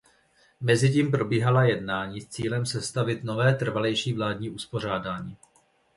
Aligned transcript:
Mezitím 0.61 1.11
probíhala 1.11 1.63
jednání 1.63 2.21
s 2.21 2.27
cílem 2.27 2.65
sestavit 2.65 3.23
nové 3.23 3.55
trvalejší 3.55 4.13
vládní 4.13 4.49
uspořádání. 4.49 5.37